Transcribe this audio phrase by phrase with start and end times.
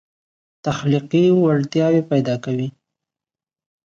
[0.65, 2.67] تخلیقي وړتیاوې پیدا کوي.